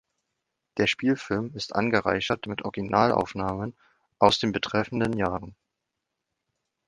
Der 0.77 0.87
Spielfilm 0.87 1.51
ist 1.53 1.75
angereichert 1.75 2.47
mit 2.47 2.63
Originalaufnahmen 2.63 3.75
aus 4.17 4.39
den 4.39 4.51
betreffenden 4.51 5.13
Jahren. 5.13 5.55